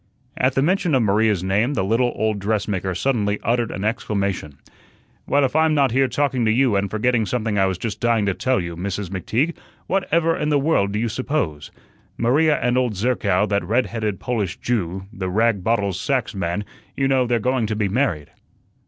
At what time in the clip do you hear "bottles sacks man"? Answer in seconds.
15.63-16.65